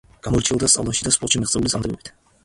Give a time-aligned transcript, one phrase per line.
[0.27, 2.11] გამოირჩეოდა სწავლაში და სპორტში მიღწეული წარმატებებით.